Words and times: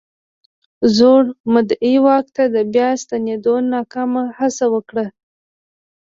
زوړ 0.95 1.23
مدعي 1.53 1.95
واک 2.05 2.25
ته 2.35 2.43
د 2.55 2.57
بیا 2.73 2.89
ستنېدو 3.01 3.55
ناکامه 3.73 4.23
هڅه 4.37 4.65
وکړه. 4.73 5.05